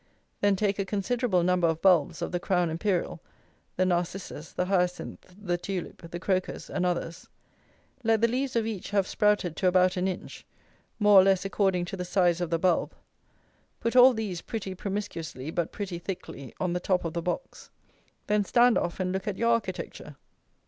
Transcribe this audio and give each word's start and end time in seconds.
Then 0.39 0.55
take 0.55 0.79
a 0.79 0.83
considerable 0.83 1.43
number 1.43 1.67
of 1.67 1.79
bulbs 1.79 2.23
of 2.23 2.31
the 2.31 2.39
crown 2.39 2.71
imperial, 2.71 3.21
the 3.77 3.85
narcissus, 3.85 4.51
the 4.51 4.65
hyacinth, 4.65 5.35
the 5.39 5.59
tulip, 5.59 6.09
the 6.09 6.19
crocus, 6.19 6.71
and 6.71 6.87
others; 6.87 7.29
let 8.03 8.19
the 8.21 8.27
leaves 8.27 8.55
of 8.55 8.65
each 8.65 8.89
have 8.89 9.05
sprouted 9.05 9.55
to 9.57 9.67
about 9.67 9.97
an 9.97 10.07
inch, 10.07 10.43
more 10.97 11.21
or 11.21 11.23
less 11.23 11.45
according 11.45 11.85
to 11.85 11.95
the 11.97 12.03
size 12.03 12.41
of 12.41 12.49
the 12.49 12.57
bulb; 12.57 12.95
put 13.79 13.95
all 13.95 14.13
these, 14.15 14.41
pretty 14.41 14.73
promiscuously, 14.73 15.51
but 15.51 15.71
pretty 15.71 15.99
thickly, 15.99 16.51
on 16.59 16.73
the 16.73 16.79
top 16.79 17.05
of 17.05 17.13
the 17.13 17.21
box. 17.21 17.69
Then 18.25 18.43
stand 18.43 18.79
off 18.79 18.99
and 18.99 19.11
look 19.11 19.27
at 19.27 19.37
your 19.37 19.51
architecture. 19.51 20.15